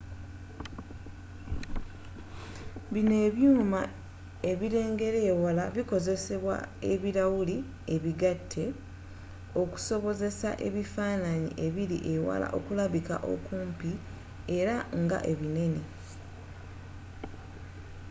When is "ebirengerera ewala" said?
4.51-5.63